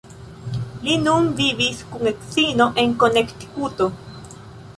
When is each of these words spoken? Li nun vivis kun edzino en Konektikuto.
Li 0.87 0.95
nun 1.01 1.27
vivis 1.41 1.83
kun 1.91 2.09
edzino 2.13 2.71
en 2.85 2.97
Konektikuto. 3.05 3.91